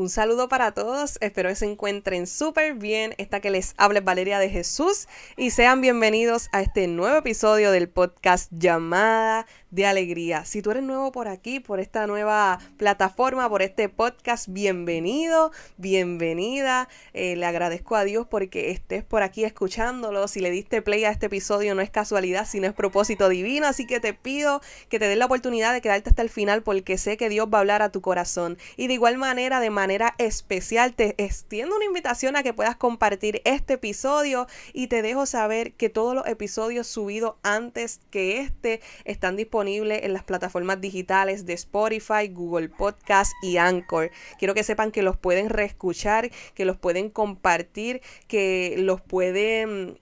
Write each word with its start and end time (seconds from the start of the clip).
Un 0.00 0.08
saludo 0.08 0.48
para 0.48 0.72
todos, 0.72 1.18
espero 1.20 1.50
que 1.50 1.56
se 1.56 1.66
encuentren 1.70 2.26
súper 2.26 2.72
bien. 2.72 3.14
Esta 3.18 3.40
que 3.40 3.50
les 3.50 3.74
hable 3.76 4.00
Valeria 4.00 4.38
de 4.38 4.48
Jesús 4.48 5.08
y 5.36 5.50
sean 5.50 5.82
bienvenidos 5.82 6.48
a 6.52 6.62
este 6.62 6.86
nuevo 6.86 7.18
episodio 7.18 7.70
del 7.70 7.90
podcast 7.90 8.50
llamada 8.50 9.46
de 9.70 9.86
alegría. 9.86 10.44
Si 10.44 10.62
tú 10.62 10.72
eres 10.72 10.82
nuevo 10.82 11.12
por 11.12 11.28
aquí, 11.28 11.60
por 11.60 11.80
esta 11.80 12.06
nueva 12.06 12.58
plataforma, 12.76 13.48
por 13.48 13.62
este 13.62 13.88
podcast, 13.88 14.48
bienvenido, 14.48 15.52
bienvenida. 15.76 16.88
Eh, 17.12 17.36
le 17.36 17.46
agradezco 17.46 17.94
a 17.94 18.04
Dios 18.04 18.26
porque 18.28 18.70
estés 18.70 19.04
por 19.04 19.22
aquí 19.22 19.44
escuchándolo. 19.44 20.26
Si 20.26 20.40
le 20.40 20.50
diste 20.50 20.82
play 20.82 21.04
a 21.04 21.10
este 21.10 21.26
episodio 21.26 21.74
no 21.74 21.82
es 21.82 21.90
casualidad, 21.90 22.46
sino 22.48 22.66
es 22.66 22.72
propósito 22.72 23.28
divino. 23.28 23.66
Así 23.66 23.86
que 23.86 24.00
te 24.00 24.12
pido 24.12 24.60
que 24.88 24.98
te 24.98 25.06
des 25.06 25.16
la 25.16 25.26
oportunidad 25.26 25.72
de 25.72 25.80
quedarte 25.80 26.10
hasta 26.10 26.22
el 26.22 26.30
final 26.30 26.62
porque 26.62 26.98
sé 26.98 27.16
que 27.16 27.28
Dios 27.28 27.48
va 27.52 27.58
a 27.58 27.60
hablar 27.60 27.82
a 27.82 27.92
tu 27.92 28.00
corazón. 28.00 28.58
Y 28.76 28.88
de 28.88 28.94
igual 28.94 29.18
manera, 29.18 29.60
de 29.60 29.70
manera 29.70 30.14
especial, 30.18 30.94
te 30.94 31.14
extiendo 31.22 31.76
una 31.76 31.84
invitación 31.84 32.34
a 32.34 32.42
que 32.42 32.52
puedas 32.52 32.76
compartir 32.76 33.40
este 33.44 33.74
episodio 33.74 34.48
y 34.72 34.88
te 34.88 35.02
dejo 35.02 35.26
saber 35.26 35.74
que 35.74 35.88
todos 35.90 36.14
los 36.14 36.26
episodios 36.26 36.88
subidos 36.88 37.34
antes 37.42 38.00
que 38.10 38.40
este 38.40 38.80
están 39.04 39.36
disponibles 39.36 39.59
en 39.68 40.12
las 40.12 40.24
plataformas 40.24 40.80
digitales 40.80 41.46
de 41.46 41.52
Spotify, 41.54 42.28
Google 42.28 42.68
Podcast 42.68 43.32
y 43.42 43.56
Anchor. 43.56 44.10
Quiero 44.38 44.54
que 44.54 44.64
sepan 44.64 44.90
que 44.90 45.02
los 45.02 45.16
pueden 45.16 45.48
reescuchar, 45.50 46.30
que 46.54 46.64
los 46.64 46.76
pueden 46.76 47.10
compartir, 47.10 48.00
que 48.26 48.76
los 48.78 49.00
pueden 49.00 49.98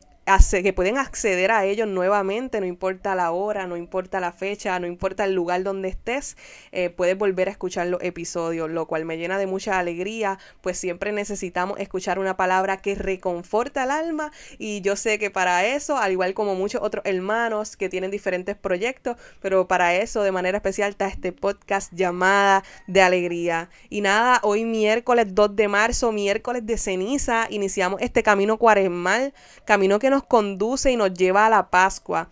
que 0.62 0.72
pueden 0.74 0.98
acceder 0.98 1.50
a 1.50 1.64
ellos 1.64 1.88
nuevamente, 1.88 2.60
no 2.60 2.66
importa 2.66 3.14
la 3.14 3.30
hora, 3.30 3.66
no 3.66 3.78
importa 3.78 4.20
la 4.20 4.30
fecha, 4.30 4.78
no 4.78 4.86
importa 4.86 5.24
el 5.24 5.32
lugar 5.32 5.62
donde 5.62 5.88
estés, 5.88 6.36
eh, 6.70 6.90
puedes 6.90 7.16
volver 7.16 7.48
a 7.48 7.52
escuchar 7.52 7.86
los 7.86 8.02
episodios, 8.02 8.70
lo 8.70 8.86
cual 8.86 9.06
me 9.06 9.16
llena 9.16 9.38
de 9.38 9.46
mucha 9.46 9.78
alegría, 9.78 10.38
pues 10.60 10.78
siempre 10.78 11.12
necesitamos 11.12 11.80
escuchar 11.80 12.18
una 12.18 12.36
palabra 12.36 12.76
que 12.76 12.94
reconforta 12.94 13.84
el 13.84 13.90
alma 13.90 14.30
y 14.58 14.82
yo 14.82 14.96
sé 14.96 15.18
que 15.18 15.30
para 15.30 15.64
eso, 15.64 15.96
al 15.96 16.12
igual 16.12 16.34
como 16.34 16.54
muchos 16.54 16.82
otros 16.82 17.04
hermanos 17.06 17.78
que 17.78 17.88
tienen 17.88 18.10
diferentes 18.10 18.54
proyectos, 18.54 19.16
pero 19.40 19.66
para 19.66 19.94
eso 19.94 20.22
de 20.22 20.32
manera 20.32 20.58
especial 20.58 20.90
está 20.90 21.08
este 21.08 21.32
podcast 21.32 21.90
llamada 21.94 22.64
de 22.86 23.00
alegría. 23.00 23.70
Y 23.88 24.02
nada, 24.02 24.40
hoy 24.42 24.66
miércoles 24.66 25.34
2 25.34 25.56
de 25.56 25.68
marzo, 25.68 26.12
miércoles 26.12 26.66
de 26.66 26.76
ceniza, 26.76 27.46
iniciamos 27.48 28.02
este 28.02 28.22
camino 28.22 28.58
cuaresmal, 28.58 29.32
camino 29.64 29.98
que 29.98 30.10
nos 30.10 30.17
conduce 30.24 30.91
y 30.92 30.97
nos 30.97 31.14
lleva 31.14 31.47
a 31.47 31.50
la 31.50 31.70
Pascua. 31.70 32.28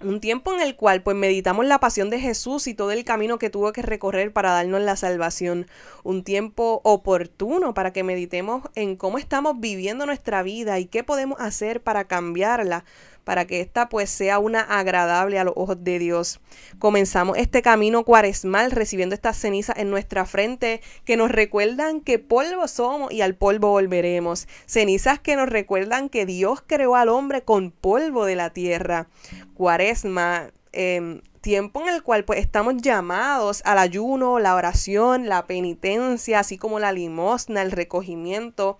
Un 0.00 0.20
tiempo 0.20 0.52
en 0.52 0.60
el 0.60 0.74
cual 0.74 1.02
pues 1.04 1.16
meditamos 1.16 1.64
la 1.64 1.78
pasión 1.78 2.10
de 2.10 2.18
Jesús 2.18 2.66
y 2.66 2.74
todo 2.74 2.90
el 2.90 3.04
camino 3.04 3.38
que 3.38 3.50
tuvo 3.50 3.72
que 3.72 3.82
recorrer 3.82 4.32
para 4.32 4.50
darnos 4.50 4.80
la 4.80 4.96
salvación. 4.96 5.68
Un 6.02 6.24
tiempo 6.24 6.80
oportuno 6.82 7.72
para 7.72 7.92
que 7.92 8.02
meditemos 8.02 8.64
en 8.74 8.96
cómo 8.96 9.18
estamos 9.18 9.60
viviendo 9.60 10.04
nuestra 10.04 10.42
vida 10.42 10.80
y 10.80 10.86
qué 10.86 11.04
podemos 11.04 11.40
hacer 11.40 11.82
para 11.82 12.08
cambiarla 12.08 12.84
para 13.24 13.46
que 13.46 13.60
ésta 13.60 13.88
pues 13.88 14.10
sea 14.10 14.38
una 14.38 14.60
agradable 14.60 15.38
a 15.38 15.44
los 15.44 15.54
ojos 15.56 15.82
de 15.82 15.98
Dios. 15.98 16.40
Comenzamos 16.78 17.38
este 17.38 17.62
camino 17.62 18.04
cuaresmal 18.04 18.70
recibiendo 18.70 19.14
estas 19.14 19.36
cenizas 19.36 19.76
en 19.78 19.90
nuestra 19.90 20.24
frente 20.24 20.80
que 21.04 21.16
nos 21.16 21.30
recuerdan 21.30 22.00
que 22.00 22.18
polvo 22.18 22.68
somos 22.68 23.12
y 23.12 23.20
al 23.20 23.34
polvo 23.34 23.70
volveremos. 23.70 24.48
Cenizas 24.66 25.20
que 25.20 25.36
nos 25.36 25.48
recuerdan 25.48 26.08
que 26.08 26.26
Dios 26.26 26.62
creó 26.66 26.96
al 26.96 27.08
hombre 27.08 27.42
con 27.42 27.70
polvo 27.70 28.24
de 28.24 28.36
la 28.36 28.50
tierra. 28.50 29.08
Cuaresma. 29.54 30.50
Em, 30.74 31.20
tiempo 31.42 31.82
en 31.82 31.88
el 31.88 32.02
cual 32.02 32.24
pues 32.24 32.38
estamos 32.38 32.76
llamados 32.78 33.60
al 33.66 33.78
ayuno, 33.78 34.38
la 34.38 34.54
oración, 34.54 35.28
la 35.28 35.46
penitencia, 35.46 36.38
así 36.38 36.56
como 36.56 36.78
la 36.78 36.92
limosna, 36.92 37.60
el 37.60 37.72
recogimiento, 37.72 38.78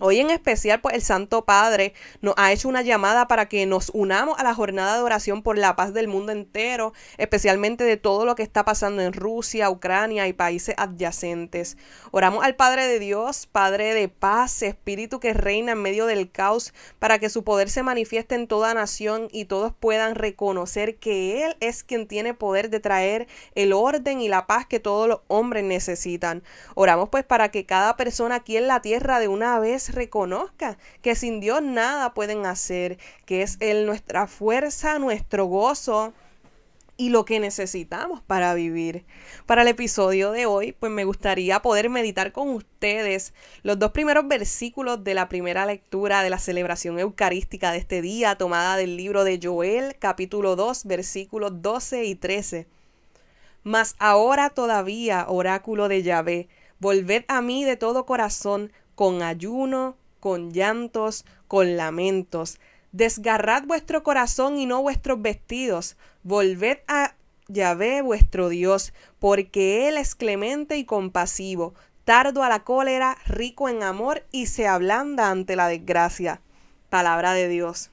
Hoy 0.00 0.18
en 0.18 0.30
especial, 0.30 0.80
pues 0.80 0.96
el 0.96 1.02
Santo 1.02 1.44
Padre 1.44 1.94
nos 2.20 2.34
ha 2.36 2.50
hecho 2.50 2.68
una 2.68 2.82
llamada 2.82 3.28
para 3.28 3.46
que 3.48 3.64
nos 3.64 3.90
unamos 3.94 4.36
a 4.40 4.42
la 4.42 4.52
jornada 4.52 4.96
de 4.96 5.02
oración 5.04 5.44
por 5.44 5.56
la 5.56 5.76
paz 5.76 5.94
del 5.94 6.08
mundo 6.08 6.32
entero, 6.32 6.92
especialmente 7.16 7.84
de 7.84 7.96
todo 7.96 8.24
lo 8.24 8.34
que 8.34 8.42
está 8.42 8.64
pasando 8.64 9.02
en 9.02 9.12
Rusia, 9.12 9.70
Ucrania 9.70 10.26
y 10.26 10.32
países 10.32 10.74
adyacentes. 10.78 11.76
Oramos 12.10 12.42
al 12.42 12.56
Padre 12.56 12.88
de 12.88 12.98
Dios, 12.98 13.46
Padre 13.46 13.94
de 13.94 14.08
paz, 14.08 14.62
Espíritu 14.62 15.20
que 15.20 15.32
reina 15.32 15.72
en 15.72 15.82
medio 15.82 16.06
del 16.06 16.28
caos, 16.28 16.74
para 16.98 17.20
que 17.20 17.30
su 17.30 17.44
poder 17.44 17.70
se 17.70 17.84
manifieste 17.84 18.34
en 18.34 18.48
toda 18.48 18.74
nación 18.74 19.28
y 19.30 19.44
todos 19.44 19.72
puedan 19.78 20.16
reconocer 20.16 20.96
que 20.96 21.44
Él 21.44 21.56
es 21.60 21.84
quien 21.84 22.08
tiene 22.08 22.34
poder 22.34 22.68
de 22.68 22.80
traer 22.80 23.28
el 23.54 23.72
orden 23.72 24.20
y 24.20 24.28
la 24.28 24.48
paz 24.48 24.66
que 24.66 24.80
todos 24.80 25.06
los 25.06 25.20
hombres 25.28 25.62
necesitan. 25.62 26.42
Oramos 26.74 27.10
pues 27.10 27.22
para 27.22 27.52
que 27.52 27.64
cada 27.64 27.96
persona 27.96 28.34
aquí 28.34 28.56
en 28.56 28.66
la 28.66 28.82
tierra 28.82 29.20
de 29.20 29.28
una 29.28 29.60
vez 29.60 29.83
reconozca 29.92 30.78
que 31.02 31.14
sin 31.14 31.40
Dios 31.40 31.62
nada 31.62 32.14
pueden 32.14 32.46
hacer, 32.46 32.98
que 33.26 33.42
es 33.42 33.56
Él 33.60 33.86
nuestra 33.86 34.26
fuerza, 34.26 34.98
nuestro 34.98 35.46
gozo 35.46 36.12
y 36.96 37.08
lo 37.08 37.24
que 37.24 37.40
necesitamos 37.40 38.22
para 38.22 38.54
vivir. 38.54 39.04
Para 39.46 39.62
el 39.62 39.68
episodio 39.68 40.30
de 40.30 40.46
hoy, 40.46 40.72
pues 40.72 40.92
me 40.92 41.04
gustaría 41.04 41.60
poder 41.60 41.90
meditar 41.90 42.32
con 42.32 42.50
ustedes 42.50 43.34
los 43.62 43.78
dos 43.78 43.90
primeros 43.92 44.28
versículos 44.28 45.02
de 45.02 45.14
la 45.14 45.28
primera 45.28 45.66
lectura 45.66 46.22
de 46.22 46.30
la 46.30 46.38
celebración 46.38 46.98
eucarística 46.98 47.72
de 47.72 47.78
este 47.78 48.00
día, 48.00 48.36
tomada 48.36 48.76
del 48.76 48.96
libro 48.96 49.24
de 49.24 49.40
Joel, 49.42 49.96
capítulo 49.98 50.56
2, 50.56 50.84
versículos 50.84 51.62
12 51.62 52.04
y 52.04 52.14
13. 52.14 52.66
Mas 53.64 53.96
ahora 53.98 54.50
todavía, 54.50 55.26
oráculo 55.28 55.88
de 55.88 56.02
Yahvé, 56.02 56.48
volved 56.78 57.24
a 57.28 57.40
mí 57.40 57.64
de 57.64 57.76
todo 57.76 58.06
corazón, 58.06 58.70
con 58.94 59.22
ayuno, 59.22 59.96
con 60.20 60.52
llantos, 60.52 61.24
con 61.48 61.76
lamentos. 61.76 62.60
Desgarrad 62.92 63.64
vuestro 63.64 64.02
corazón 64.02 64.58
y 64.58 64.66
no 64.66 64.82
vuestros 64.82 65.20
vestidos. 65.20 65.96
Volved 66.22 66.78
a 66.88 67.14
Yahvé 67.48 68.02
vuestro 68.02 68.48
Dios, 68.48 68.92
porque 69.18 69.88
Él 69.88 69.96
es 69.96 70.14
clemente 70.14 70.78
y 70.78 70.84
compasivo, 70.84 71.74
tardo 72.04 72.42
a 72.42 72.48
la 72.48 72.64
cólera, 72.64 73.18
rico 73.26 73.68
en 73.68 73.82
amor 73.82 74.24
y 74.32 74.46
se 74.46 74.66
ablanda 74.66 75.30
ante 75.30 75.56
la 75.56 75.68
desgracia. 75.68 76.40
Palabra 76.88 77.34
de 77.34 77.48
Dios. 77.48 77.90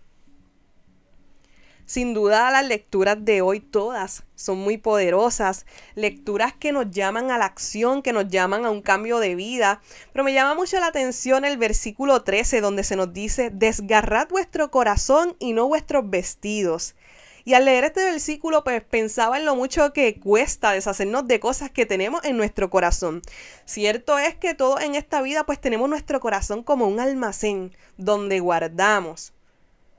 Sin 1.86 2.14
duda 2.14 2.52
las 2.52 2.66
lecturas 2.66 3.18
de 3.20 3.42
hoy 3.42 3.60
todas 3.60 4.24
son 4.36 4.60
muy 4.60 4.78
poderosas, 4.78 5.66
lecturas 5.96 6.54
que 6.54 6.72
nos 6.72 6.90
llaman 6.90 7.32
a 7.32 7.38
la 7.38 7.46
acción, 7.46 8.02
que 8.02 8.14
nos 8.14 8.28
llaman 8.28 8.66
a 8.66 8.72
un 8.72 8.82
cambio 8.82 9.20
de 9.20 9.36
vida, 9.36 9.82
pero 10.14 10.24
me 10.24 10.34
llama 10.34 10.56
mucho 10.56 10.80
la 10.80 10.88
atención 10.88 11.46
el 11.46 11.58
versículo 11.58 12.24
13 12.24 12.62
donde 12.62 12.84
se 12.84 12.96
nos 12.96 13.14
dice, 13.14 13.50
desgarrad 13.52 14.30
vuestro 14.30 14.72
corazón 14.72 15.36
y 15.40 15.54
no 15.54 15.68
vuestros 15.68 16.10
vestidos. 16.10 16.96
Y 17.44 17.56
al 17.56 17.66
leer 17.66 17.86
este 17.86 18.04
versículo, 18.04 18.64
pues 18.64 18.84
pensaba 18.84 19.38
en 19.38 19.46
lo 19.46 19.56
mucho 19.56 19.94
que 19.94 20.20
cuesta 20.20 20.72
deshacernos 20.72 21.28
de 21.28 21.40
cosas 21.40 21.72
que 21.72 21.88
tenemos 21.88 22.24
en 22.24 22.38
nuestro 22.38 22.70
corazón. 22.70 23.24
Cierto 23.66 24.20
es 24.20 24.36
que 24.36 24.54
todos 24.54 24.82
en 24.82 24.94
esta 24.94 25.22
vida, 25.24 25.44
pues 25.44 25.60
tenemos 25.60 25.90
nuestro 25.90 26.20
corazón 26.20 26.62
como 26.62 26.88
un 26.88 27.00
almacén 27.00 27.76
donde 27.98 28.40
guardamos 28.40 29.34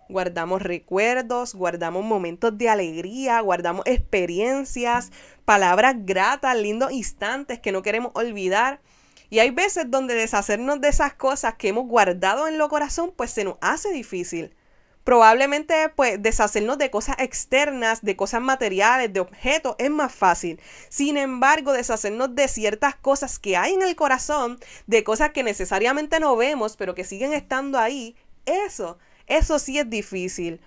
guardamos 0.09 0.63
recuerdos, 0.63 1.55
guardamos 1.55 2.05
momentos 2.05 2.57
de 2.57 2.69
alegría, 2.69 3.41
guardamos 3.41 3.87
experiencias, 3.87 5.11
palabras 5.45 5.97
gratas, 5.99 6.57
lindos 6.57 6.93
instantes 6.93 7.59
que 7.59 7.73
no 7.73 7.83
queremos 7.83 8.13
olvidar. 8.15 8.81
Y 9.31 9.39
hay 9.39 9.51
veces 9.51 9.91
donde 9.91 10.15
deshacernos 10.15 10.81
de 10.81 10.89
esas 10.89 11.15
cosas 11.15 11.55
que 11.55 11.69
hemos 11.69 11.87
guardado 11.87 12.49
en 12.49 12.59
lo 12.59 12.69
corazón, 12.69 13.13
pues 13.17 13.31
se 13.31 13.45
nos 13.45 13.57
hace 13.61 13.91
difícil. 13.91 14.55
Probablemente, 15.05 15.89
pues, 15.97 16.23
deshacernos 16.23 16.79
de 16.79 16.91
cosas 16.91 17.17
externas, 17.19 18.03
de 18.03 18.15
cosas 18.15 18.41
materiales, 18.41 19.13
de 19.13 19.19
objetos, 19.19 19.75
es 19.79 19.91
más 19.91 20.15
fácil. 20.15 20.61
Sin 20.91 21.17
embargo, 21.17 21.73
deshacernos 21.73 22.37
de 22.37 22.47
ciertas 22.47 22.95
cosas 22.95 23.41
que 23.41 23.57
hay 23.57 23.73
en 23.73 23.83
el 23.83 23.97
corazón, 23.97 24.61
de 24.87 25.03
cosas 25.03 25.31
que 25.31 25.43
necesariamente 25.43 26.21
no 26.21 26.37
vemos, 26.37 26.77
pero 26.77 26.95
que 26.95 27.03
siguen 27.03 27.33
estando 27.33 27.79
ahí, 27.79 28.15
eso 28.45 28.99
eso 29.39 29.59
sí 29.59 29.79
es 29.79 29.89
difícil. 29.89 30.61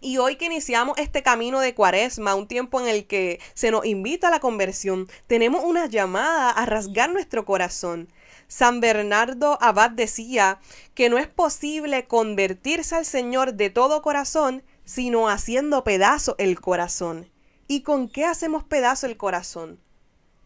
Y 0.00 0.18
hoy 0.18 0.36
que 0.36 0.44
iniciamos 0.44 0.98
este 0.98 1.22
camino 1.22 1.58
de 1.60 1.74
cuaresma, 1.74 2.34
un 2.34 2.46
tiempo 2.46 2.80
en 2.80 2.86
el 2.86 3.06
que 3.06 3.40
se 3.54 3.70
nos 3.70 3.84
invita 3.86 4.28
a 4.28 4.30
la 4.30 4.40
conversión, 4.40 5.08
tenemos 5.26 5.64
una 5.64 5.86
llamada 5.86 6.50
a 6.50 6.66
rasgar 6.66 7.10
nuestro 7.10 7.44
corazón. 7.44 8.08
San 8.46 8.80
Bernardo 8.80 9.58
Abad 9.60 9.90
decía 9.90 10.60
que 10.94 11.08
no 11.08 11.18
es 11.18 11.26
posible 11.26 12.06
convertirse 12.06 12.94
al 12.94 13.04
Señor 13.04 13.54
de 13.54 13.70
todo 13.70 14.02
corazón, 14.02 14.62
sino 14.84 15.28
haciendo 15.28 15.82
pedazo 15.82 16.36
el 16.38 16.60
corazón. 16.60 17.30
¿Y 17.66 17.80
con 17.80 18.08
qué 18.08 18.26
hacemos 18.26 18.62
pedazo 18.62 19.06
el 19.06 19.16
corazón? 19.16 19.80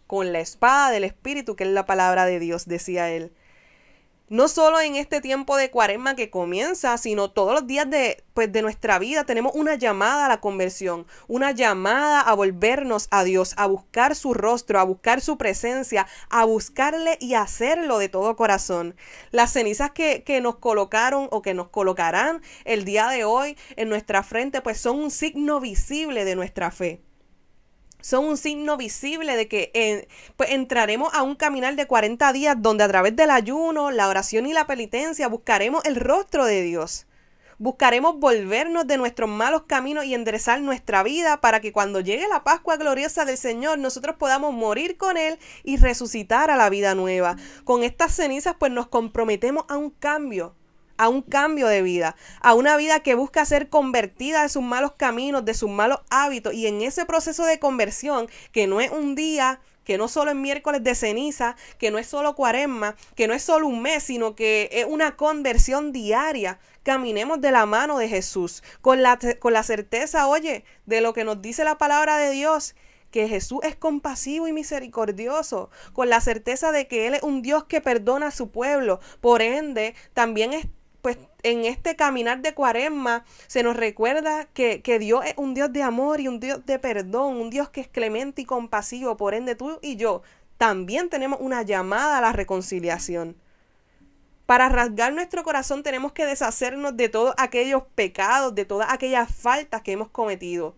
Con 0.06 0.32
la 0.32 0.40
espada 0.40 0.90
del 0.90 1.04
Espíritu, 1.04 1.54
que 1.54 1.64
es 1.64 1.70
la 1.70 1.84
palabra 1.84 2.24
de 2.24 2.38
Dios, 2.38 2.66
decía 2.66 3.10
él 3.10 3.32
no 4.30 4.46
solo 4.46 4.80
en 4.80 4.94
este 4.94 5.20
tiempo 5.20 5.56
de 5.56 5.70
cuaresma 5.72 6.14
que 6.14 6.30
comienza, 6.30 6.96
sino 6.98 7.32
todos 7.32 7.52
los 7.52 7.66
días 7.66 7.90
de, 7.90 8.22
pues, 8.32 8.50
de 8.52 8.62
nuestra 8.62 9.00
vida 9.00 9.24
tenemos 9.24 9.52
una 9.56 9.74
llamada 9.74 10.26
a 10.26 10.28
la 10.28 10.40
conversión, 10.40 11.04
una 11.26 11.50
llamada 11.50 12.20
a 12.20 12.32
volvernos 12.34 13.08
a 13.10 13.24
Dios, 13.24 13.54
a 13.56 13.66
buscar 13.66 14.14
su 14.14 14.32
rostro, 14.32 14.78
a 14.78 14.84
buscar 14.84 15.20
su 15.20 15.36
presencia, 15.36 16.06
a 16.30 16.44
buscarle 16.44 17.18
y 17.20 17.34
hacerlo 17.34 17.98
de 17.98 18.08
todo 18.08 18.36
corazón. 18.36 18.94
Las 19.32 19.52
cenizas 19.52 19.90
que, 19.90 20.22
que 20.22 20.40
nos 20.40 20.56
colocaron 20.56 21.26
o 21.32 21.42
que 21.42 21.52
nos 21.52 21.68
colocarán 21.68 22.40
el 22.64 22.84
día 22.84 23.08
de 23.08 23.24
hoy 23.24 23.58
en 23.74 23.88
nuestra 23.88 24.22
frente, 24.22 24.60
pues 24.62 24.80
son 24.80 25.00
un 25.00 25.10
signo 25.10 25.58
visible 25.58 26.24
de 26.24 26.36
nuestra 26.36 26.70
fe 26.70 27.02
son 28.00 28.24
un 28.24 28.36
signo 28.36 28.76
visible 28.76 29.36
de 29.36 29.48
que 29.48 29.70
eh, 29.74 30.08
pues 30.36 30.50
entraremos 30.50 31.12
a 31.14 31.22
un 31.22 31.34
caminar 31.34 31.76
de 31.76 31.86
40 31.86 32.32
días 32.32 32.56
donde 32.58 32.84
a 32.84 32.88
través 32.88 33.16
del 33.16 33.30
ayuno, 33.30 33.90
la 33.90 34.08
oración 34.08 34.46
y 34.46 34.52
la 34.52 34.66
penitencia 34.66 35.28
buscaremos 35.28 35.84
el 35.84 35.96
rostro 35.96 36.44
de 36.44 36.62
Dios. 36.62 37.06
Buscaremos 37.58 38.18
volvernos 38.18 38.86
de 38.86 38.96
nuestros 38.96 39.28
malos 39.28 39.64
caminos 39.66 40.06
y 40.06 40.14
enderezar 40.14 40.62
nuestra 40.62 41.02
vida 41.02 41.42
para 41.42 41.60
que 41.60 41.72
cuando 41.72 42.00
llegue 42.00 42.26
la 42.26 42.42
Pascua 42.42 42.78
gloriosa 42.78 43.26
del 43.26 43.36
Señor 43.36 43.78
nosotros 43.78 44.16
podamos 44.16 44.54
morir 44.54 44.96
con 44.96 45.18
Él 45.18 45.38
y 45.62 45.76
resucitar 45.76 46.50
a 46.50 46.56
la 46.56 46.70
vida 46.70 46.94
nueva. 46.94 47.36
Con 47.64 47.82
estas 47.82 48.14
cenizas 48.14 48.56
pues 48.58 48.72
nos 48.72 48.88
comprometemos 48.88 49.66
a 49.68 49.76
un 49.76 49.90
cambio, 49.90 50.56
a 51.00 51.08
un 51.08 51.22
cambio 51.22 51.66
de 51.66 51.80
vida, 51.80 52.14
a 52.42 52.52
una 52.52 52.76
vida 52.76 53.00
que 53.00 53.14
busca 53.14 53.46
ser 53.46 53.70
convertida 53.70 54.42
de 54.42 54.50
sus 54.50 54.62
malos 54.62 54.92
caminos, 54.98 55.46
de 55.46 55.54
sus 55.54 55.70
malos 55.70 56.00
hábitos. 56.10 56.52
Y 56.52 56.66
en 56.66 56.82
ese 56.82 57.06
proceso 57.06 57.46
de 57.46 57.58
conversión, 57.58 58.28
que 58.52 58.66
no 58.66 58.82
es 58.82 58.90
un 58.90 59.14
día, 59.14 59.60
que 59.82 59.96
no 59.96 60.08
solo 60.08 60.30
es 60.30 60.36
miércoles 60.36 60.84
de 60.84 60.94
ceniza, 60.94 61.56
que 61.78 61.90
no 61.90 61.96
es 61.96 62.06
solo 62.06 62.34
cuaresma, 62.34 62.96
que 63.14 63.26
no 63.26 63.32
es 63.32 63.42
solo 63.42 63.66
un 63.66 63.80
mes, 63.80 64.02
sino 64.02 64.34
que 64.34 64.68
es 64.72 64.84
una 64.86 65.16
conversión 65.16 65.90
diaria. 65.90 66.60
Caminemos 66.82 67.40
de 67.40 67.50
la 67.50 67.64
mano 67.64 67.96
de 67.96 68.06
Jesús, 68.10 68.62
con 68.82 69.00
la, 69.02 69.18
con 69.38 69.54
la 69.54 69.62
certeza, 69.62 70.26
oye, 70.26 70.64
de 70.84 71.00
lo 71.00 71.14
que 71.14 71.24
nos 71.24 71.40
dice 71.40 71.64
la 71.64 71.78
palabra 71.78 72.18
de 72.18 72.30
Dios, 72.30 72.74
que 73.10 73.26
Jesús 73.26 73.60
es 73.62 73.74
compasivo 73.74 74.48
y 74.48 74.52
misericordioso, 74.52 75.70
con 75.94 76.10
la 76.10 76.20
certeza 76.20 76.72
de 76.72 76.86
que 76.86 77.06
Él 77.06 77.14
es 77.14 77.22
un 77.22 77.40
Dios 77.40 77.64
que 77.64 77.80
perdona 77.80 78.26
a 78.26 78.30
su 78.32 78.50
pueblo. 78.50 79.00
Por 79.22 79.40
ende, 79.40 79.94
también 80.12 80.52
es 80.52 80.66
pues 81.02 81.18
en 81.42 81.64
este 81.64 81.96
caminar 81.96 82.42
de 82.42 82.54
cuaresma 82.54 83.24
se 83.46 83.62
nos 83.62 83.76
recuerda 83.76 84.46
que, 84.46 84.82
que, 84.82 84.98
Dios 84.98 85.24
es 85.24 85.34
un 85.36 85.54
Dios 85.54 85.72
de 85.72 85.82
amor 85.82 86.20
y 86.20 86.28
un 86.28 86.40
Dios 86.40 86.64
de 86.66 86.78
perdón, 86.78 87.36
un 87.36 87.50
Dios 87.50 87.70
que 87.70 87.80
es 87.80 87.88
clemente 87.88 88.42
y 88.42 88.44
compasivo. 88.44 89.16
Por 89.16 89.34
ende, 89.34 89.54
tú 89.54 89.78
y 89.82 89.96
yo 89.96 90.22
también 90.58 91.08
tenemos 91.08 91.40
una 91.40 91.62
llamada 91.62 92.18
a 92.18 92.20
la 92.20 92.32
reconciliación. 92.32 93.36
Para 94.50 94.68
rasgar 94.68 95.12
nuestro 95.12 95.44
corazón 95.44 95.82
tenemos 95.82 96.12
que 96.12 96.26
deshacernos 96.26 96.96
de 96.96 97.08
todos 97.08 97.34
aquellos 97.38 97.84
pecados, 97.94 98.54
de 98.54 98.64
todas 98.64 98.92
aquellas 98.92 99.32
faltas 99.32 99.82
que 99.82 99.92
hemos 99.92 100.10
cometido 100.10 100.74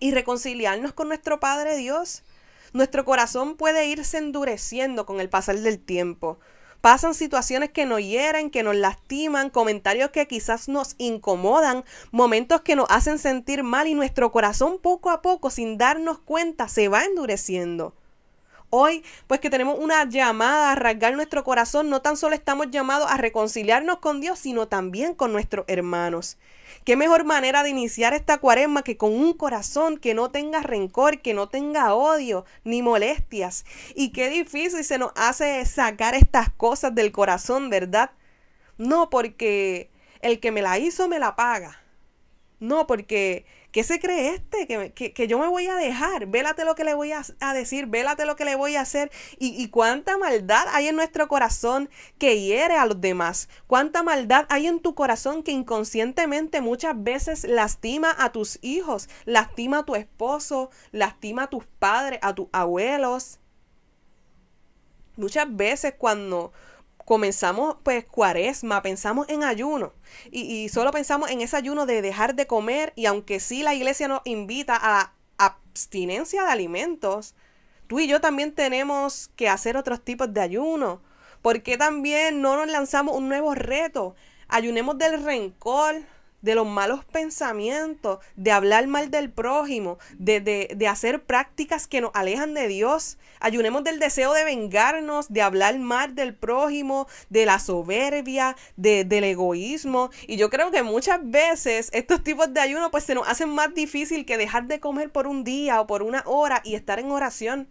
y 0.00 0.10
reconciliarnos 0.10 0.92
con 0.94 1.06
nuestro 1.06 1.38
Padre 1.38 1.76
Dios. 1.76 2.24
Nuestro 2.72 3.04
corazón 3.04 3.56
puede 3.56 3.86
irse 3.86 4.18
endureciendo 4.18 5.06
con 5.06 5.20
el 5.20 5.28
pasar 5.28 5.58
del 5.58 5.78
tiempo. 5.78 6.40
Pasan 6.82 7.14
situaciones 7.14 7.70
que 7.70 7.86
nos 7.86 8.00
hieren, 8.00 8.50
que 8.50 8.64
nos 8.64 8.74
lastiman, 8.74 9.50
comentarios 9.50 10.10
que 10.10 10.26
quizás 10.26 10.68
nos 10.68 10.96
incomodan, 10.98 11.84
momentos 12.10 12.62
que 12.62 12.74
nos 12.74 12.90
hacen 12.90 13.20
sentir 13.20 13.62
mal 13.62 13.86
y 13.86 13.94
nuestro 13.94 14.32
corazón 14.32 14.80
poco 14.82 15.10
a 15.10 15.22
poco, 15.22 15.48
sin 15.48 15.78
darnos 15.78 16.18
cuenta, 16.18 16.66
se 16.66 16.88
va 16.88 17.04
endureciendo. 17.04 17.94
Hoy, 18.74 19.04
pues 19.26 19.38
que 19.38 19.50
tenemos 19.50 19.78
una 19.78 20.08
llamada 20.08 20.72
a 20.72 20.74
rasgar 20.74 21.14
nuestro 21.14 21.44
corazón, 21.44 21.90
no 21.90 22.00
tan 22.00 22.16
solo 22.16 22.34
estamos 22.34 22.70
llamados 22.70 23.06
a 23.10 23.18
reconciliarnos 23.18 23.98
con 23.98 24.22
Dios, 24.22 24.38
sino 24.38 24.66
también 24.66 25.14
con 25.14 25.30
nuestros 25.30 25.66
hermanos. 25.68 26.38
Qué 26.86 26.96
mejor 26.96 27.24
manera 27.24 27.62
de 27.64 27.68
iniciar 27.68 28.14
esta 28.14 28.38
cuaresma 28.38 28.80
que 28.80 28.96
con 28.96 29.12
un 29.12 29.34
corazón 29.34 29.98
que 29.98 30.14
no 30.14 30.30
tenga 30.30 30.62
rencor, 30.62 31.20
que 31.20 31.34
no 31.34 31.50
tenga 31.50 31.92
odio 31.92 32.46
ni 32.64 32.80
molestias. 32.80 33.66
Y 33.94 34.08
qué 34.12 34.30
difícil 34.30 34.82
se 34.84 34.96
nos 34.96 35.12
hace 35.16 35.66
sacar 35.66 36.14
estas 36.14 36.48
cosas 36.48 36.94
del 36.94 37.12
corazón, 37.12 37.68
¿verdad? 37.68 38.12
No 38.78 39.10
porque 39.10 39.90
el 40.22 40.40
que 40.40 40.50
me 40.50 40.62
la 40.62 40.78
hizo 40.78 41.08
me 41.08 41.18
la 41.18 41.36
paga. 41.36 41.82
No 42.58 42.86
porque 42.86 43.44
¿Qué 43.72 43.84
se 43.84 43.98
cree 43.98 44.34
este? 44.34 44.66
Que, 44.92 45.26
yo 45.26 45.38
me 45.38 45.48
voy 45.48 45.66
a 45.66 45.74
dejar. 45.74 46.26
Vélate 46.26 46.66
lo 46.66 46.74
que 46.74 46.84
le 46.84 46.92
voy 46.92 47.10
a, 47.12 47.54
decir, 47.54 47.86
vélate 47.86 48.26
lo 48.26 48.36
que 48.36 48.44
le 48.44 48.54
voy 48.54 48.76
a 48.76 48.82
hacer. 48.82 49.10
Y, 49.38 49.60
y, 49.60 49.68
cuánta 49.70 50.18
maldad 50.18 50.66
hay 50.72 50.88
en 50.88 50.96
nuestro 50.96 51.26
corazón 51.26 51.88
que 52.18 52.38
hiere 52.38 52.76
a 52.76 52.84
los 52.84 53.00
demás. 53.00 53.48
Cuánta 53.66 54.02
maldad 54.02 54.44
hay 54.50 54.66
en 54.66 54.80
tu 54.80 54.94
corazón 54.94 55.42
que 55.42 55.52
inconscientemente 55.52 56.60
muchas 56.60 57.02
veces 57.02 57.44
lastima 57.44 58.14
a 58.18 58.30
tus 58.30 58.58
hijos, 58.60 59.08
lastima 59.24 59.78
a 59.78 59.84
tu 59.86 59.94
esposo, 59.94 60.70
lastima 60.90 61.44
a 61.44 61.50
tus 61.50 61.64
padres, 61.64 62.18
a 62.20 62.34
tus 62.34 62.48
abuelos. 62.52 63.38
Muchas 65.16 65.46
veces 65.56 65.94
cuando 65.96 66.52
comenzamos 67.04 67.76
pues 67.82 68.04
cuaresma, 68.04 68.82
pensamos 68.82 69.28
en 69.28 69.44
ayuno 69.44 69.92
y, 70.30 70.68
solo 70.68 70.90
pensamos 70.90 71.30
en 71.30 71.40
ese 71.40 71.56
ayuno 71.56 71.86
de 71.86 72.02
dejar 72.02 72.34
de 72.34 72.46
comer 72.46 72.92
y 72.96 73.06
aunque 73.06 73.40
sí 73.40 73.62
la 73.62 73.74
iglesia 73.74 74.08
nos 74.08 74.22
invita 74.24 74.78
a 74.80 75.12
abstinencia 75.38 76.44
de 76.44 76.50
alimentos, 76.50 77.34
tú 77.86 78.00
y 78.00 78.06
yo 78.06 78.20
también 78.20 78.54
tenemos 78.54 79.30
que 79.36 79.48
hacer 79.48 79.76
otros 79.76 80.04
tipos 80.04 80.32
de 80.32 80.40
ayuno. 80.40 81.02
porque 81.42 81.76
también 81.76 82.40
no 82.40 82.56
nos 82.56 82.68
lanzamos 82.68 83.16
un 83.16 83.28
nuevo 83.28 83.54
reto? 83.54 84.14
Ayunemos 84.46 84.96
del 84.96 85.24
rencor, 85.24 85.96
de 86.42 86.56
los 86.56 86.66
malos 86.66 87.04
pensamientos, 87.04 88.18
de 88.36 88.50
hablar 88.50 88.86
mal 88.88 89.10
del 89.10 89.30
prójimo, 89.30 89.98
de, 90.18 90.40
de, 90.40 90.88
hacer 90.88 91.22
prácticas 91.22 91.86
que 91.86 92.00
nos 92.00 92.10
alejan 92.14 92.52
de 92.52 92.68
Dios. 92.68 93.16
Ayunemos 93.40 93.84
del 93.84 94.00
deseo 94.00 94.34
de 94.34 94.44
vengarnos, 94.44 95.32
de 95.32 95.40
hablar 95.40 95.78
mal 95.78 96.14
del 96.14 96.34
prójimo, 96.34 97.06
de 97.30 97.46
la 97.46 97.60
soberbia, 97.60 98.56
de, 98.76 99.04
del 99.04 99.24
egoísmo. 99.24 100.10
Y 100.26 100.36
yo 100.36 100.50
creo 100.50 100.70
que 100.72 100.82
muchas 100.82 101.20
veces 101.22 101.88
estos 101.92 102.22
tipos 102.22 102.52
de 102.52 102.60
ayuno 102.60 102.90
pues 102.90 103.04
se 103.04 103.14
nos 103.14 103.26
hacen 103.28 103.48
más 103.48 103.72
difícil 103.72 104.26
que 104.26 104.36
dejar 104.36 104.66
de 104.66 104.80
comer 104.80 105.10
por 105.10 105.28
un 105.28 105.44
día 105.44 105.80
o 105.80 105.86
por 105.86 106.02
una 106.02 106.22
hora 106.26 106.60
y 106.64 106.74
estar 106.74 106.98
en 106.98 107.10
oración. 107.12 107.68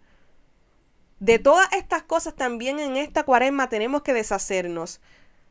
De 1.20 1.38
todas 1.38 1.70
estas 1.72 2.02
cosas 2.02 2.34
también 2.34 2.80
en 2.80 2.96
esta 2.96 3.22
cuaresma 3.22 3.68
tenemos 3.68 4.02
que 4.02 4.14
deshacernos. 4.14 5.00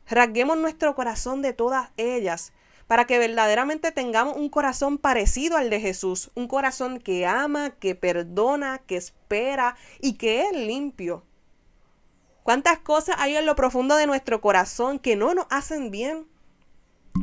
Rasguemos 0.10 0.58
nuestro 0.58 0.96
corazón 0.96 1.42
de 1.42 1.54
todas 1.54 1.92
ellas 1.96 2.52
para 2.92 3.08
que 3.08 3.20
verdaderamente 3.20 3.94
tengamos 3.94 4.36
un 4.36 4.50
corazón 4.50 4.98
parecido 4.98 5.56
al 5.56 5.70
de 5.70 5.80
Jesús, 5.80 6.30
un 6.36 6.50
corazón 6.50 7.00
que 7.00 7.26
ama, 7.26 7.70
que 7.70 7.96
perdona, 7.96 8.80
que 8.80 8.98
espera 8.98 9.78
y 10.02 10.16
que 10.16 10.42
es 10.42 10.52
limpio. 10.52 11.24
¿Cuántas 12.44 12.80
cosas 12.80 13.16
hay 13.18 13.38
en 13.38 13.46
lo 13.46 13.56
profundo 13.56 13.96
de 13.96 14.08
nuestro 14.08 14.42
corazón 14.42 15.00
que 15.00 15.16
no 15.16 15.34
nos 15.34 15.46
hacen 15.50 15.90
bien? 15.90 16.28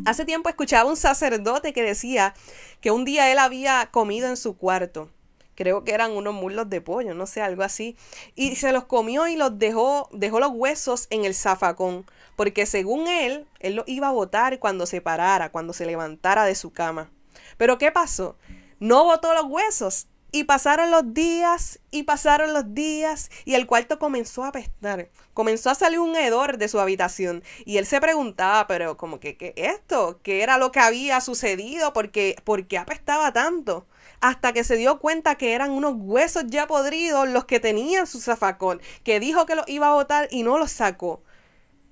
Hace 0.07 0.25
tiempo 0.25 0.49
escuchaba 0.49 0.89
un 0.89 0.97
sacerdote 0.97 1.75
que 1.75 1.83
decía 1.83 2.33
que 2.81 2.91
un 2.91 3.05
día 3.05 3.31
él 3.31 3.39
había 3.39 3.91
comido 3.93 4.27
en 4.27 4.39
su 4.39 4.57
cuarto 4.57 5.11
creo 5.59 5.83
que 5.83 5.93
eran 5.93 6.13
unos 6.13 6.35
muslos 6.35 6.71
de 6.71 6.81
pollo, 6.81 7.15
no 7.15 7.27
sé, 7.27 7.43
algo 7.43 7.65
así. 7.65 7.97
Y 8.37 8.55
se 8.55 8.71
los 8.71 8.85
comió 8.85 9.27
y 9.27 9.35
los 9.35 9.59
dejó, 9.59 10.09
dejó 10.13 10.39
los 10.39 10.53
huesos 10.55 11.09
en 11.11 11.25
el 11.25 11.35
zafacón, 11.35 12.07
porque 12.37 12.65
según 12.65 13.09
él, 13.09 13.45
él 13.59 13.75
los 13.75 13.89
iba 13.89 14.07
a 14.07 14.13
botar 14.13 14.61
cuando 14.61 14.87
se 14.87 15.01
parara, 15.01 15.51
cuando 15.51 15.73
se 15.73 15.85
levantara 15.85 16.45
de 16.45 16.55
su 16.55 16.71
cama. 16.73 17.11
Pero 17.57 17.77
¿qué 17.77 17.91
pasó? 17.91 18.37
No 18.79 19.03
botó 19.03 19.35
los 19.35 19.47
huesos. 19.47 20.07
Y 20.31 20.45
pasaron 20.45 20.91
los 20.91 21.15
días 21.15 21.81
y 21.91 22.03
pasaron 22.03 22.53
los 22.53 22.75
días 22.75 23.31
y 23.47 23.55
el 23.55 23.67
cuarto 23.67 23.99
comenzó 23.99 24.45
a 24.45 24.49
apestar. 24.49 25.09
Comenzó 25.33 25.71
a 25.71 25.75
salir 25.75 26.01
un 26.01 26.15
hedor 26.17 26.59
de 26.59 26.69
su 26.69 26.79
habitación 26.79 27.43
y 27.65 27.79
él 27.79 27.87
se 27.87 27.99
preguntaba, 27.99 28.67
pero 28.67 28.99
como 28.99 29.21
que, 29.21 29.39
¿qué 29.39 29.55
esto? 29.57 30.21
¿Qué 30.23 30.43
era 30.43 30.59
lo 30.59 30.71
que 30.71 30.81
había 30.81 31.23
sucedido? 31.23 31.95
¿Por 31.95 32.11
qué, 32.11 32.37
¿Por 32.45 32.67
qué 32.67 32.77
apestaba 32.77 33.33
tanto? 33.33 33.87
Hasta 34.21 34.53
que 34.53 34.65
se 34.65 34.77
dio 34.77 34.99
cuenta 34.99 35.37
que 35.37 35.53
eran 35.53 35.71
unos 35.71 35.95
huesos 35.97 36.45
ya 36.47 36.67
podridos 36.67 37.29
los 37.29 37.45
que 37.45 37.61
tenían 37.61 38.07
su 38.07 38.21
zafacón, 38.21 38.81
que 39.05 39.21
dijo 39.21 39.47
que 39.47 39.55
los 39.55 39.69
iba 39.69 39.89
a 39.89 39.95
botar 39.95 40.29
y 40.31 40.43
no 40.43 40.59
los 40.59 40.73
sacó. 40.73 41.23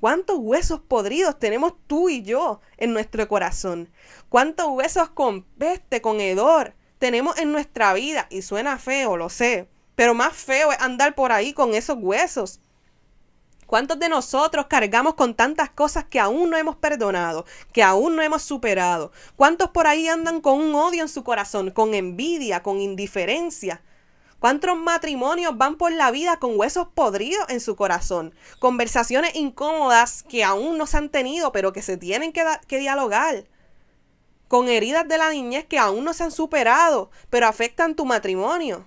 ¿Cuántos 0.00 0.36
huesos 0.38 0.80
podridos 0.80 1.38
tenemos 1.38 1.74
tú 1.86 2.08
y 2.08 2.22
yo 2.22 2.60
en 2.76 2.92
nuestro 2.92 3.26
corazón? 3.28 3.90
¿Cuántos 4.28 4.68
huesos 4.68 5.08
con 5.10 5.42
peste, 5.42 6.02
con 6.02 6.20
hedor 6.20 6.74
tenemos 6.98 7.38
en 7.38 7.50
nuestra 7.52 7.94
vida? 7.94 8.26
Y 8.28 8.42
suena 8.42 8.78
feo, 8.78 9.16
lo 9.16 9.30
sé, 9.30 9.68
pero 9.94 10.12
más 10.14 10.34
feo 10.34 10.72
es 10.72 10.80
andar 10.80 11.14
por 11.14 11.32
ahí 11.32 11.52
con 11.52 11.74
esos 11.74 11.96
huesos. 11.98 12.60
¿Cuántos 13.66 13.98
de 13.98 14.08
nosotros 14.08 14.66
cargamos 14.68 15.14
con 15.14 15.34
tantas 15.34 15.70
cosas 15.70 16.04
que 16.04 16.20
aún 16.20 16.50
no 16.50 16.56
hemos 16.56 16.76
perdonado, 16.76 17.44
que 17.72 17.82
aún 17.82 18.14
no 18.14 18.22
hemos 18.22 18.42
superado? 18.42 19.10
¿Cuántos 19.34 19.70
por 19.70 19.88
ahí 19.88 20.06
andan 20.06 20.40
con 20.40 20.60
un 20.60 20.74
odio 20.74 21.02
en 21.02 21.08
su 21.08 21.24
corazón, 21.24 21.72
con 21.72 21.92
envidia, 21.92 22.62
con 22.62 22.80
indiferencia? 22.80 23.82
¿Cuántos 24.38 24.76
matrimonios 24.76 25.58
van 25.58 25.76
por 25.76 25.90
la 25.90 26.12
vida 26.12 26.36
con 26.38 26.56
huesos 26.56 26.86
podridos 26.94 27.44
en 27.48 27.60
su 27.60 27.74
corazón? 27.74 28.34
Conversaciones 28.60 29.34
incómodas 29.34 30.22
que 30.22 30.44
aún 30.44 30.78
no 30.78 30.86
se 30.86 30.98
han 30.98 31.08
tenido, 31.08 31.50
pero 31.50 31.72
que 31.72 31.82
se 31.82 31.96
tienen 31.96 32.32
que, 32.32 32.44
que 32.68 32.78
dialogar. 32.78 33.46
Con 34.46 34.68
heridas 34.68 35.08
de 35.08 35.18
la 35.18 35.30
niñez 35.30 35.64
que 35.64 35.80
aún 35.80 36.04
no 36.04 36.14
se 36.14 36.22
han 36.22 36.30
superado, 36.30 37.10
pero 37.30 37.48
afectan 37.48 37.96
tu 37.96 38.04
matrimonio. 38.04 38.86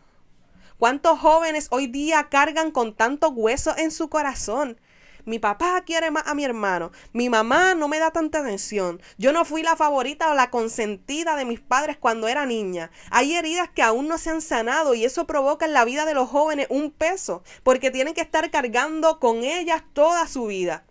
¿Cuántos 0.79 1.19
jóvenes 1.19 1.67
hoy 1.71 1.88
día 1.88 2.29
cargan 2.29 2.71
con 2.71 2.95
tantos 2.95 3.33
huesos 3.36 3.77
en 3.79 3.91
su 3.91 4.07
corazón? 4.07 4.79
Mi 5.25 5.38
papá 5.38 5.83
quiere 5.86 6.09
más 6.09 6.25
a 6.25 6.36
mi 6.36 6.45
hermano. 6.45 6.93
Mi 7.12 7.29
mamá 7.29 7.75
no 7.75 7.89
me 7.89 8.00
da 8.00 8.12
tanta 8.12 8.39
atención. 8.39 9.01
Yo 9.17 9.33
no 9.33 9.43
fui 9.43 9.62
la 9.62 9.75
favorita 9.75 10.31
o 10.31 10.36
la 10.36 10.50
consentida 10.50 11.36
de 11.36 11.43
mis 11.43 11.59
padres 11.59 11.98
cuando 11.98 12.29
era 12.29 12.45
niña. 12.45 12.91
Hay 13.12 13.33
heridas 13.33 13.69
que 13.69 13.81
aún 13.81 14.07
no 14.07 14.17
se 14.17 14.29
han 14.29 14.41
sanado 14.41 14.93
y 14.95 15.03
eso 15.03 15.27
provoca 15.27 15.65
en 15.65 15.74
la 15.74 15.83
vida 15.83 16.05
de 16.05 16.13
los 16.13 16.29
jóvenes 16.29 16.67
un 16.69 16.91
peso, 16.91 17.43
porque 17.63 17.91
tienen 17.91 18.13
que 18.13 18.21
estar 18.21 18.50
cargando 18.50 19.19
con 19.19 19.43
ellas 19.43 19.83
toda 19.91 20.27
su 20.27 20.45
vida. 20.45 20.86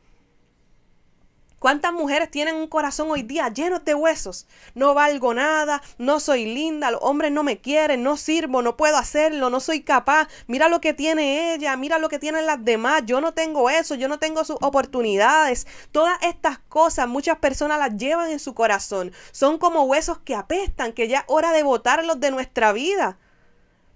¿Cuántas 1.58 1.92
mujeres 1.92 2.30
tienen 2.30 2.54
un 2.54 2.68
corazón 2.68 3.10
hoy 3.10 3.22
día 3.22 3.48
lleno 3.48 3.80
de 3.80 3.94
huesos? 3.94 4.46
No 4.76 4.94
valgo 4.94 5.34
nada, 5.34 5.82
no 5.98 6.20
soy 6.20 6.44
linda, 6.44 6.92
los 6.92 7.00
hombres 7.02 7.32
no 7.32 7.42
me 7.42 7.60
quieren, 7.60 8.04
no 8.04 8.16
sirvo, 8.16 8.62
no 8.62 8.76
puedo 8.76 8.96
hacerlo, 8.96 9.50
no 9.50 9.58
soy 9.58 9.82
capaz. 9.82 10.28
Mira 10.46 10.68
lo 10.68 10.80
que 10.80 10.94
tiene 10.94 11.54
ella, 11.54 11.76
mira 11.76 11.98
lo 11.98 12.08
que 12.08 12.20
tienen 12.20 12.46
las 12.46 12.64
demás. 12.64 13.02
Yo 13.06 13.20
no 13.20 13.34
tengo 13.34 13.70
eso, 13.70 13.96
yo 13.96 14.06
no 14.06 14.20
tengo 14.20 14.44
sus 14.44 14.56
oportunidades. 14.60 15.66
Todas 15.90 16.16
estas 16.22 16.58
cosas 16.58 17.08
muchas 17.08 17.38
personas 17.38 17.80
las 17.80 17.96
llevan 17.96 18.30
en 18.30 18.38
su 18.38 18.54
corazón. 18.54 19.12
Son 19.32 19.58
como 19.58 19.82
huesos 19.82 20.18
que 20.18 20.36
apestan, 20.36 20.92
que 20.92 21.08
ya 21.08 21.18
es 21.18 21.24
hora 21.26 21.50
de 21.50 21.64
botarlos 21.64 22.20
de 22.20 22.30
nuestra 22.30 22.72
vida. 22.72 23.18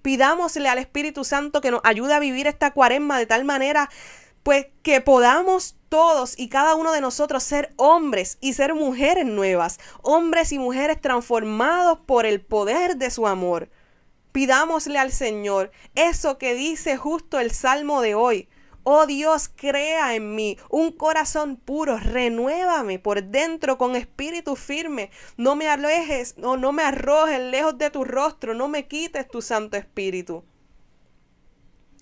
Pidámosle 0.02 0.68
al 0.68 0.78
Espíritu 0.78 1.22
Santo 1.22 1.60
que 1.60 1.70
nos 1.70 1.80
ayude 1.84 2.12
a 2.12 2.18
vivir 2.18 2.48
esta 2.48 2.72
cuaresma 2.72 3.20
de 3.20 3.26
tal 3.26 3.44
manera 3.44 3.88
pues 4.42 4.66
que 4.82 5.00
podamos 5.00 5.76
todos 5.88 6.38
y 6.38 6.48
cada 6.48 6.74
uno 6.74 6.92
de 6.92 7.00
nosotros 7.00 7.42
ser 7.42 7.72
hombres 7.76 8.38
y 8.40 8.54
ser 8.54 8.74
mujeres 8.74 9.26
nuevas, 9.26 9.78
hombres 10.02 10.52
y 10.52 10.58
mujeres 10.58 11.00
transformados 11.00 12.00
por 12.06 12.26
el 12.26 12.40
poder 12.40 12.96
de 12.96 13.10
su 13.10 13.26
amor. 13.26 13.68
Pidámosle 14.32 14.98
al 14.98 15.12
Señor 15.12 15.70
eso 15.94 16.38
que 16.38 16.54
dice 16.54 16.96
justo 16.96 17.38
el 17.38 17.50
Salmo 17.50 18.00
de 18.00 18.14
hoy. 18.14 18.48
Oh 18.84 19.06
Dios, 19.06 19.48
crea 19.54 20.16
en 20.16 20.34
mí 20.34 20.58
un 20.68 20.90
corazón 20.90 21.56
puro, 21.56 21.98
renuévame 21.98 22.98
por 22.98 23.22
dentro 23.22 23.78
con 23.78 23.94
espíritu 23.94 24.56
firme. 24.56 25.10
No 25.36 25.54
me 25.54 25.68
alejes, 25.68 26.36
no, 26.36 26.56
no 26.56 26.72
me 26.72 26.82
arrojes 26.82 27.38
lejos 27.38 27.78
de 27.78 27.90
tu 27.90 28.02
rostro, 28.02 28.54
no 28.54 28.66
me 28.66 28.88
quites 28.88 29.28
tu 29.28 29.40
Santo 29.40 29.76
Espíritu 29.76 30.42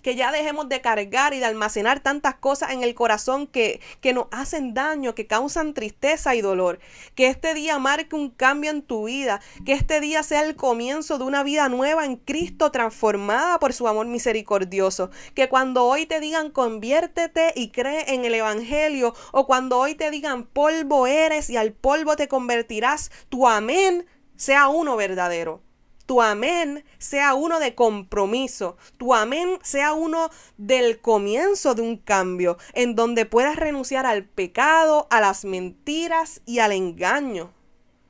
que 0.01 0.15
ya 0.15 0.31
dejemos 0.31 0.69
de 0.69 0.81
cargar 0.81 1.33
y 1.33 1.39
de 1.39 1.45
almacenar 1.45 1.99
tantas 1.99 2.35
cosas 2.35 2.71
en 2.71 2.83
el 2.83 2.95
corazón 2.95 3.47
que, 3.47 3.81
que, 4.01 4.13
nos 4.13 4.27
hacen 4.31 4.73
daño, 4.73 5.15
que 5.15 5.27
causan 5.27 5.73
tristeza 5.73 6.35
y 6.35 6.41
dolor. 6.41 6.79
Que 7.15 7.27
este 7.27 7.53
día 7.53 7.79
marque 7.79 8.15
un 8.15 8.29
cambio 8.29 8.71
en 8.71 8.81
tu 8.81 9.05
vida, 9.05 9.41
que 9.65 9.73
este 9.73 10.01
día 10.01 10.23
sea 10.23 10.43
el 10.43 10.55
comienzo 10.55 11.17
de 11.17 11.23
una 11.23 11.43
vida 11.43 11.69
nueva 11.69 12.05
en 12.05 12.17
Cristo 12.17 12.71
transformada 12.71 13.59
por 13.59 13.73
su 13.73 13.87
amor 13.87 14.07
misericordioso. 14.07 15.09
Que 15.35 15.49
cuando 15.49 15.85
hoy 15.85 16.05
te 16.05 16.19
digan 16.19 16.51
conviértete 16.51 17.53
y 17.55 17.69
cree 17.69 18.13
en 18.13 18.25
el 18.25 18.35
Evangelio, 18.35 19.13
o 19.31 19.45
cuando 19.47 19.77
hoy 19.77 19.95
te 19.95 20.11
digan 20.11 20.45
polvo 20.45 21.07
eres 21.07 21.49
y 21.49 21.57
al 21.57 21.73
polvo 21.73 22.15
te 22.15 22.27
convertirás, 22.27 23.11
tu 23.29 23.47
amén 23.47 24.05
sea 24.35 24.67
uno 24.69 24.95
verdadero 24.95 25.61
tu 26.05 26.21
amén 26.21 26.83
sea 26.97 27.33
uno 27.33 27.59
de 27.59 27.75
compromiso, 27.75 28.77
tu 28.97 29.13
amén 29.13 29.59
sea 29.63 29.93
uno 29.93 30.29
del 30.57 30.99
comienzo 30.99 31.75
de 31.75 31.81
un 31.81 31.97
cambio, 31.97 32.57
en 32.73 32.95
donde 32.95 33.25
puedas 33.25 33.55
renunciar 33.55 34.05
al 34.05 34.25
pecado, 34.25 35.07
a 35.09 35.21
las 35.21 35.45
mentiras 35.45 36.41
y 36.45 36.59
al 36.59 36.71
engaño. 36.71 37.53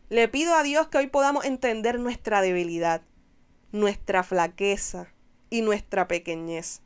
Le 0.10 0.28
pido 0.28 0.56
a 0.56 0.64
Dios 0.64 0.88
que 0.90 0.98
hoy 0.98 1.08
podamos 1.08 1.46
entender 1.46 2.00
nuestra 2.00 2.42
debilidad, 2.42 3.02
nuestra 3.72 4.24
flaqueza 4.24 5.08
y 5.50 5.62
nuestra 5.62 6.08
pequeñez. 6.08 6.82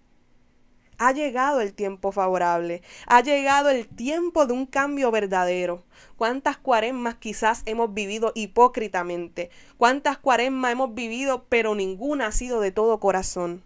Ha 0.97 1.11
llegado 1.11 1.59
el 1.59 1.73
tiempo 1.73 2.13
favorable, 2.13 2.81
ha 3.07 3.21
llegado 3.21 3.69
el 3.69 3.85
tiempo 3.87 4.45
de 4.45 4.53
un 4.53 4.65
cambio 4.65 5.11
verdadero. 5.11 5.83
¿Cuántas 6.15 6.57
cuaresmas 6.57 7.15
quizás 7.15 7.63
hemos 7.65 7.93
vivido 7.93 8.31
hipócritamente? 8.33 9.49
¿Cuántas 9.77 10.17
cuaresmas 10.17 10.71
hemos 10.71 10.93
vivido 10.95 11.45
pero 11.49 11.75
ninguna 11.75 12.27
ha 12.27 12.31
sido 12.31 12.61
de 12.61 12.71
todo 12.71 13.01
corazón? 13.01 13.61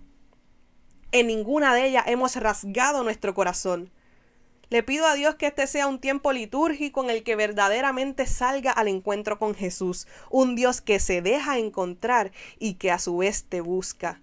En 1.12 1.27
ninguna 1.27 1.75
de 1.75 1.88
ellas 1.88 2.05
hemos 2.07 2.36
rasgado 2.36 3.03
nuestro 3.03 3.36
corazón. 3.36 3.91
Le 4.69 4.83
pido 4.83 5.07
a 5.07 5.15
Dios 5.15 5.36
que 5.36 5.48
este 5.48 5.65
sea 5.65 5.88
un 5.88 6.00
tiempo 6.00 6.31
litúrgico 6.31 7.03
en 7.03 7.09
el 7.09 7.24
que 7.24 7.36
verdaderamente 7.36 8.27
salga 8.27 8.71
al 8.71 8.88
encuentro 8.88 9.39
con 9.39 9.55
Jesús, 9.55 10.07
un 10.29 10.55
Dios 10.55 10.81
que 10.81 11.00
se 11.00 11.24
deja 11.24 11.57
encontrar 11.57 12.31
y 12.59 12.75
que 12.75 12.91
a 12.91 13.00
su 13.00 13.17
vez 13.17 13.45
te 13.45 13.62
busca. 13.62 14.21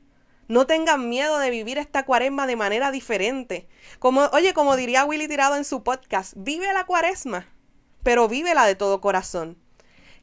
No 0.48 0.66
tengan 0.66 1.08
miedo 1.08 1.38
de 1.38 1.50
vivir 1.50 1.76
esta 1.78 2.04
cuaresma 2.04 2.46
de 2.46 2.54
manera 2.54 2.92
diferente. 2.92 3.68
Como, 3.98 4.22
oye, 4.32 4.54
como 4.54 4.76
diría 4.76 5.04
Willy 5.04 5.26
Tirado 5.26 5.56
en 5.56 5.64
su 5.64 5.82
podcast, 5.82 6.34
vive 6.36 6.72
la 6.72 6.86
cuaresma, 6.86 7.48
pero 8.04 8.28
vívela 8.28 8.64
de 8.64 8.76
todo 8.76 9.00
corazón. 9.00 9.58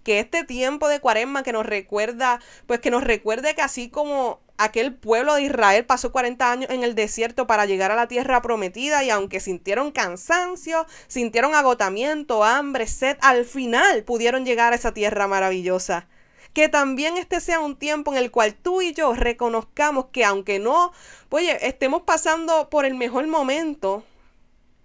Que 0.04 0.20
este 0.20 0.46
tiempo 0.46 0.88
de 0.88 1.02
cuaresma 1.02 1.44
que 1.44 1.52
nos 1.52 1.66
recuerda, 1.66 2.40
pues 2.68 2.80
que 2.80 2.92
nos 2.92 3.04
recuerde 3.04 3.54
que 3.56 3.62
así 3.62 3.90
como 3.90 4.40
aquel 4.58 4.94
pueblo 4.94 5.34
de 5.36 5.44
Israel 5.44 5.86
pasó 5.86 6.14
40 6.14 6.52
años 6.52 6.70
en 6.70 6.84
el 6.84 6.96
desierto 6.96 7.48
para 7.48 7.66
llegar 7.66 7.92
a 7.92 7.96
la 7.96 8.08
tierra 8.08 8.42
prometida 8.42 9.04
y 9.04 9.10
aunque 9.10 9.42
sintieron 9.42 9.92
cansancio, 9.92 10.86
sintieron 11.08 11.54
agotamiento, 11.56 12.44
hambre, 12.46 12.88
sed, 12.88 13.18
al 13.22 13.46
final 13.46 14.04
pudieron 14.04 14.46
llegar 14.46 14.72
a 14.72 14.78
esa 14.78 14.94
tierra 14.94 15.28
maravillosa 15.28 16.08
que 16.54 16.70
también 16.70 17.18
este 17.18 17.40
sea 17.40 17.60
un 17.60 17.76
tiempo 17.76 18.12
en 18.12 18.18
el 18.18 18.32
cual 18.32 18.56
tú 18.56 18.82
y 18.82 18.94
yo 18.94 19.14
reconozcamos 19.14 20.06
que 20.12 20.24
aunque 20.24 20.60
no, 20.60 20.92
oye, 21.30 21.68
estemos 21.68 22.04
pasando 22.04 22.70
por 22.70 22.86
el 22.86 22.94
mejor 22.94 23.28
momento, 23.28 24.04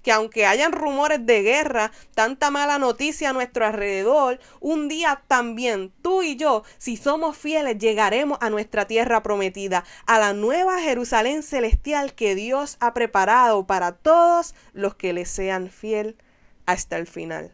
que 0.03 0.13
aunque 0.13 0.47
hayan 0.47 0.73
rumores 0.73 1.27
de 1.27 1.43
guerra, 1.43 1.93
tanta 2.15 2.51
mala 2.51 2.79
noticia 2.79 3.31
a 3.31 3.33
nuestro 3.33 3.67
alrededor, 3.67 4.39
un 4.61 4.89
día 4.89 5.23
también 5.29 5.93
tú 6.03 6.23
y 6.23 6.37
yo, 6.37 6.63
si 6.79 6.97
somos 6.97 7.37
fieles, 7.37 7.79
llegaremos 7.79 8.39
a 8.41 8.49
nuestra 8.49 8.87
tierra 8.87 9.23
prometida, 9.23 9.85
a 10.07 10.19
la 10.19 10.33
nueva 10.33 10.81
Jerusalén 10.81 11.43
celestial 11.43 12.15
que 12.15 12.35
Dios 12.35 12.77
ha 12.81 12.95
preparado 12.95 13.67
para 13.67 13.93
todos 13.93 14.55
los 14.73 14.95
que 14.95 15.13
le 15.13 15.27
sean 15.27 15.69
fiel 15.69 16.17
hasta 16.65 16.97
el 16.97 17.07
final. 17.07 17.53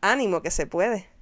Ánimo 0.00 0.42
que 0.42 0.50
se 0.50 0.66
puede. 0.66 1.13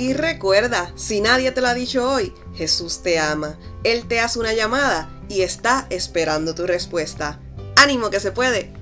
Y 0.00 0.14
recuerda, 0.14 0.94
si 0.96 1.20
nadie 1.20 1.50
te 1.50 1.60
lo 1.60 1.68
ha 1.68 1.74
dicho 1.74 2.10
hoy, 2.10 2.32
Jesús 2.54 3.02
te 3.02 3.18
ama. 3.18 3.58
Él 3.84 4.08
te 4.08 4.18
hace 4.18 4.38
una 4.38 4.54
llamada 4.54 5.10
y 5.28 5.42
está 5.42 5.86
esperando 5.90 6.54
tu 6.54 6.66
respuesta. 6.66 7.38
Ánimo 7.76 8.08
que 8.08 8.18
se 8.18 8.32
puede. 8.32 8.72